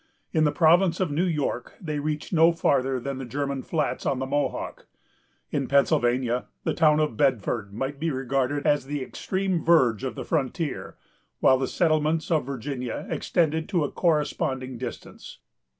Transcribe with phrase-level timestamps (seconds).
[0.33, 4.17] In the province of New York, they reached no farther than the German Flats, on
[4.17, 4.87] the Mohawk.
[5.51, 10.25] In Pennsylvania, the town of Bedford might be regarded as the extreme verge of the
[10.25, 10.97] frontier,
[11.39, 15.37] while the settlements of Virginia extended to a corresponding distance.